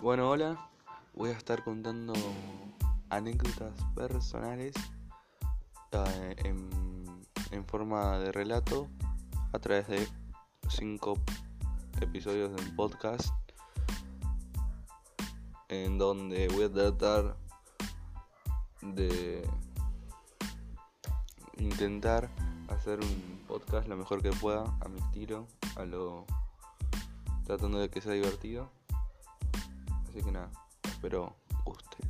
Bueno, 0.00 0.30
hola. 0.30 0.70
Voy 1.14 1.30
a 1.30 1.32
estar 1.32 1.64
contando 1.64 2.12
anécdotas 3.10 3.74
personales 3.96 4.72
eh, 5.90 6.36
en, 6.44 7.64
forma 7.66 8.16
de 8.20 8.30
relato 8.30 8.86
a 9.52 9.58
través 9.58 9.88
de 9.88 10.06
cinco 10.68 11.18
episodios 12.00 12.54
de 12.54 12.62
un 12.62 12.76
podcast 12.76 13.34
en 15.68 15.98
donde 15.98 16.46
voy 16.46 16.66
a 16.66 16.72
tratar 16.72 17.36
de 18.80 19.44
intentar 21.58 22.30
hacer 22.68 23.00
un 23.00 23.42
podcast 23.48 23.88
lo 23.88 23.96
mejor 23.96 24.22
que 24.22 24.30
pueda 24.30 24.62
a 24.80 24.88
mi 24.88 25.00
estilo, 25.00 25.48
a 25.74 25.84
lo 25.84 26.24
tratando 27.44 27.80
de 27.80 27.90
que 27.90 28.00
sea 28.00 28.12
divertido. 28.12 28.77
Así 30.08 30.22
que 30.22 30.32
nada, 30.32 30.50
espero 30.84 31.36
guste. 31.64 32.07